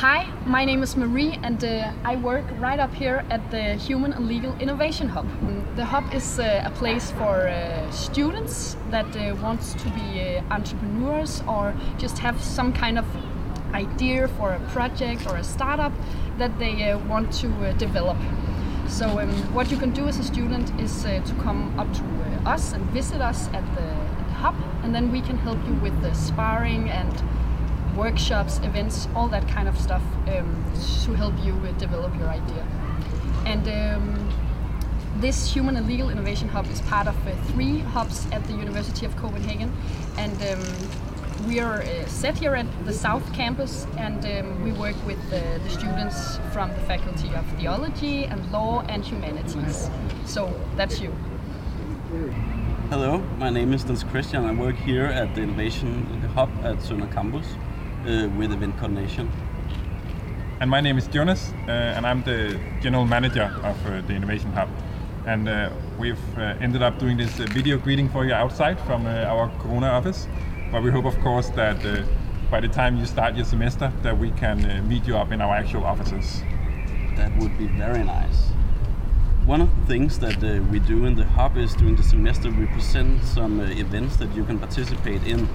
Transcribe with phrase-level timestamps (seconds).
[0.00, 4.12] Hi, my name is Marie and uh, I work right up here at the Human
[4.12, 5.26] and Legal Innovation Hub.
[5.74, 10.54] The hub is uh, a place for uh, students that uh, wants to be uh,
[10.54, 13.06] entrepreneurs or just have some kind of
[13.74, 15.92] idea for a project or a startup
[16.38, 18.18] that they uh, want to develop.
[18.86, 22.72] So um, what you can do as a student is to come up to us
[22.72, 23.90] and visit us at the
[24.34, 24.54] hub
[24.84, 27.20] and then we can help you with the sparring and
[27.98, 30.72] workshops, events, all that kind of stuff um,
[31.04, 32.64] to help you uh, develop your idea.
[33.44, 34.32] And um,
[35.16, 39.04] this Human and Legal Innovation Hub is part of uh, three hubs at the University
[39.04, 39.72] of Copenhagen,
[40.16, 40.64] and um,
[41.48, 45.58] we are uh, set here at the South Campus, and um, we work with uh,
[45.64, 49.90] the students from the Faculty of Theology and Law and Humanities.
[50.24, 51.12] So that's you.
[52.90, 54.44] Hello, my name is Nils Christian.
[54.44, 57.46] I work here at the Innovation Hub at Sønder Campus
[58.06, 59.30] uh, with event coordination.
[60.60, 64.52] And my name is Jonas, uh, and I'm the general manager of uh, the Innovation
[64.52, 64.68] Hub.
[65.24, 69.06] And uh, we've uh, ended up doing this uh, video greeting for you outside from
[69.06, 70.26] our Corona office.
[70.72, 72.04] But we hope, of course, that
[72.50, 75.54] by the time you start your semester, that we can meet you up in our
[75.54, 76.42] actual offices.
[77.16, 78.48] That would be very nice.
[79.46, 82.66] One of the things that we do in the hub is during the semester we
[82.66, 85.48] present some events that you can participate in.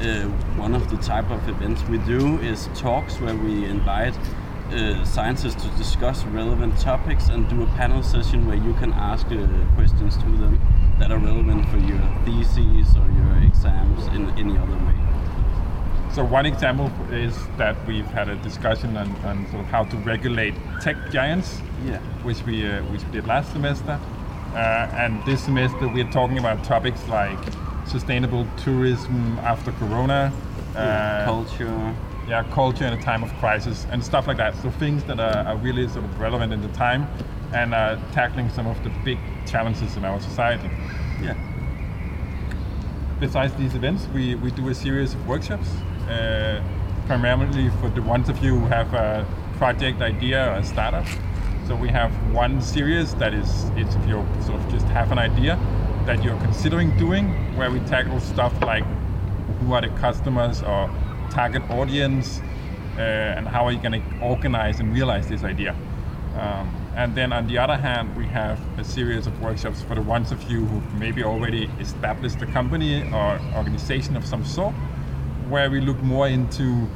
[0.00, 4.14] Uh, one of the type of events we do is talks where we invite
[4.70, 9.26] uh, scientists to discuss relevant topics and do a panel session where you can ask
[9.28, 10.60] uh, questions to them
[10.98, 14.94] that are relevant for your theses or your exams in any other way.
[16.12, 19.96] So one example is that we've had a discussion on, on sort of how to
[19.98, 21.98] regulate tech giants, Yeah.
[22.22, 23.98] which we uh, which we did last semester,
[24.52, 24.56] uh,
[25.02, 27.38] and this semester we're talking about topics like
[27.86, 30.32] sustainable tourism after Corona,
[30.74, 31.94] uh, Culture.
[32.28, 34.54] yeah, culture in a time of crisis, and stuff like that.
[34.62, 37.08] So things that are, are really sort of relevant in the time,
[37.52, 40.70] and uh, tackling some of the big challenges in our society.
[41.22, 41.34] Yeah.
[43.20, 45.68] besides these events, we, we do a series of workshops,
[46.10, 46.62] uh,
[47.06, 51.06] primarily for the ones of you who have a project idea or a startup.
[51.66, 55.18] So we have one series that is it's if you sort of just have an
[55.18, 55.58] idea
[56.06, 58.84] that you're considering doing, where we tackle stuff like
[59.60, 60.88] who are the customers or
[61.30, 62.40] target audience,
[62.96, 65.74] uh, and how are you going to organize and realize this idea.
[66.36, 70.00] Um, and then on the other hand, we have a series of workshops for the
[70.02, 74.74] ones of you who maybe already established a company or organization of some sort,
[75.48, 76.88] where we look more into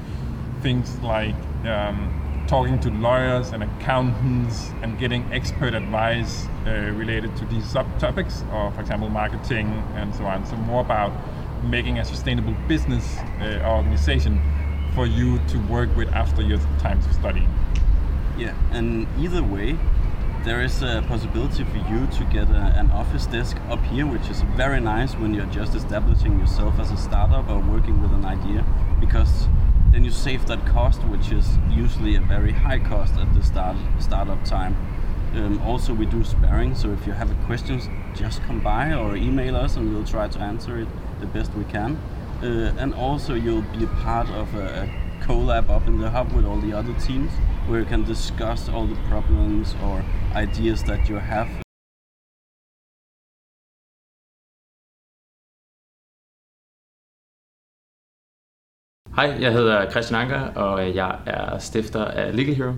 [0.63, 1.35] things like
[1.65, 2.11] um,
[2.51, 8.73] talking to lawyers and accountants and getting expert advice uh, related to these subtopics, or
[8.73, 10.45] for example, marketing and so on.
[10.45, 11.13] So more about
[11.63, 14.43] making a sustainable business uh, organization
[14.97, 17.49] for you to work with after your times of studying.
[18.37, 19.79] Yeah, and either way,
[20.43, 24.29] there is a possibility for you to get a, an office desk up here, which
[24.29, 28.25] is very nice when you're just establishing yourself as a startup or working with an
[28.25, 28.65] idea,
[28.99, 29.47] because
[29.93, 33.77] then you save that cost, which is usually a very high cost at the start
[33.99, 34.77] startup time.
[35.35, 39.17] Um, also, we do sparring, so if you have a questions, just come by or
[39.17, 40.89] email us, and we'll try to answer it
[41.21, 41.97] the best we can.
[42.43, 46.33] Uh, and also, you'll be a part of a, a collab up in the hub
[46.33, 47.31] with all the other teams
[47.67, 51.49] where you can discuss all the problems or ideas that you have
[59.21, 62.73] Hej, jeg hedder Christian Anker, og jeg er stifter af Legal Hero.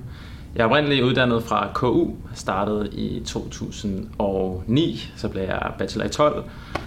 [0.56, 6.44] Jeg er oprindeligt uddannet fra KU, startede i 2009, så blev jeg bachelor i 12.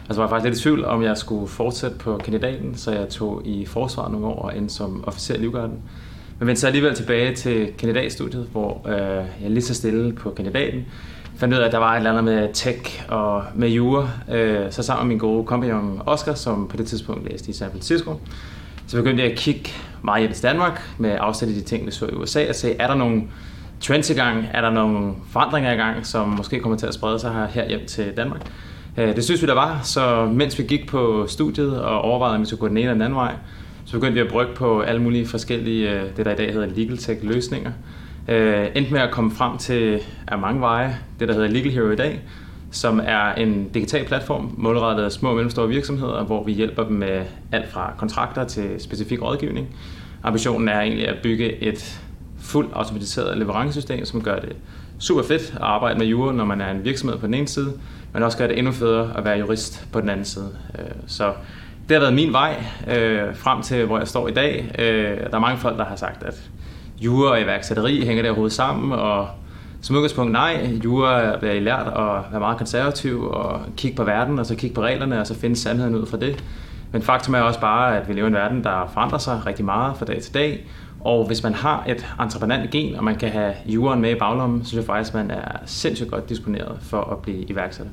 [0.10, 2.92] Og så var jeg faktisk lidt i tvivl, om jeg skulle fortsætte på kandidaten, så
[2.92, 5.80] jeg tog i forsvaret nogle år og endte som officer i Livgarden.
[6.40, 10.86] Men vendte så alligevel tilbage til kandidatstudiet, hvor øh, jeg lige så stille på kandidaten
[11.38, 14.10] fandt ud af, at der var et eller andet med tech og med jura.
[14.32, 17.72] Øh, så sammen med min gode kompagnon Oscar, som på det tidspunkt læste i San
[17.72, 18.20] Francisco,
[18.88, 19.70] så begyndte jeg at kigge
[20.04, 22.76] meget hjem til Danmark med afsæt i de ting, vi så i USA, og se,
[22.80, 23.24] er der nogle
[23.80, 27.20] trends i gang, er der nogle forandringer i gang, som måske kommer til at sprede
[27.20, 28.42] sig her, hjem til Danmark.
[28.98, 32.42] Øh, det synes vi, der var, så mens vi gik på studiet og overvejede, om
[32.42, 33.34] vi skulle gå den ene eller den anden vej,
[33.86, 36.68] så begyndte vi at brygge på alle mulige forskellige, øh, det der i dag hedder
[36.68, 37.72] legal tech løsninger.
[38.28, 41.90] Øh, endte med at komme frem til af mange veje, det der hedder Legal Hero
[41.90, 42.22] i dag,
[42.76, 47.26] som er en digital platform målrettet små og mellemstore virksomheder, hvor vi hjælper dem med
[47.52, 49.68] alt fra kontrakter til specifik rådgivning.
[50.24, 52.02] Ambitionen er egentlig at bygge et
[52.40, 54.56] fuldt automatiseret leverancesystem, som gør det
[55.00, 57.74] super fedt at arbejde med jura, når man er en virksomhed på den ene side,
[58.14, 60.50] men også gør det endnu federe at være jurist på den anden side.
[60.80, 61.34] Øh, så
[61.90, 64.72] det har været min vej øh, frem til, hvor jeg står i dag.
[64.80, 66.50] Øh, Der er mange folk, der har sagt, at
[67.02, 69.28] jura og iværksætteri, hænger der overhovedet sammen, og
[69.86, 74.40] som udgangspunkt nej, jura bliver I lært at være meget konservativ og kigge på verden,
[74.40, 76.44] og så kigge på reglerne, og så finde sandheden ud fra det.
[76.92, 79.66] Men faktum er også bare, at vi lever i en verden, der forandrer sig rigtig
[79.66, 80.68] meget fra dag til dag,
[81.00, 84.64] og hvis man har et entreprenant gen, og man kan have juren med i baglommen,
[84.64, 87.92] så synes jeg faktisk, at man er sindssygt godt disponeret for at blive iværksætter.